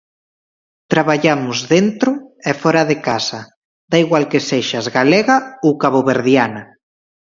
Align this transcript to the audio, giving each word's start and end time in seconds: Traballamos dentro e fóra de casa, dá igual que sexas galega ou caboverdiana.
Traballamos 0.93 1.57
dentro 1.73 2.11
e 2.49 2.51
fóra 2.61 2.83
de 2.91 2.97
casa, 3.07 3.39
dá 3.91 3.97
igual 4.05 4.23
que 4.31 4.45
sexas 4.51 4.85
galega 4.97 5.35
ou 5.65 5.71
caboverdiana. 5.83 6.63